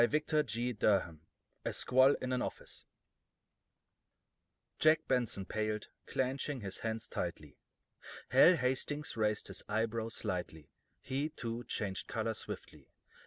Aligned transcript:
CHAPTER 0.03 0.39
IV 0.39 0.83
A 1.63 1.73
SQUALL 1.73 2.15
IN 2.23 2.33
AN 2.33 2.41
OFFICE 2.41 2.85
Jack 4.79 5.07
Benson 5.07 5.45
paled, 5.45 5.89
clenching 6.07 6.61
his 6.61 6.79
hands 6.79 7.07
tightly. 7.07 7.59
Hal 8.29 8.55
Hastings 8.57 9.15
raised 9.15 9.47
his 9.49 9.61
eyebrows 9.69 10.15
slightly; 10.15 10.71
he, 11.01 11.29
too, 11.29 11.65
changed 11.65 12.07
color 12.07 12.33
swiftly. 12.33 12.89